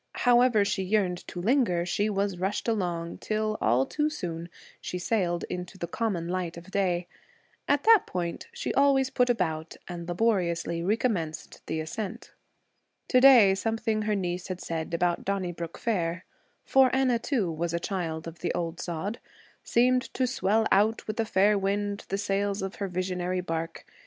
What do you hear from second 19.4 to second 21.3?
seemed to swell out with a